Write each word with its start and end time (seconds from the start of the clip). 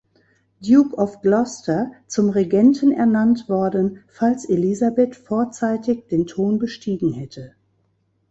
Duke 0.61 0.97
of 0.97 1.21
Gloucester, 1.21 1.91
zum 2.07 2.29
Regenten 2.31 2.91
ernannt 2.91 3.47
worden, 3.49 3.99
falls 4.07 4.45
Elisabeth 4.49 5.15
vorzeitig 5.15 6.07
den 6.07 6.25
Thron 6.25 6.57
bestiegen 6.57 7.13
hätte. 7.13 7.53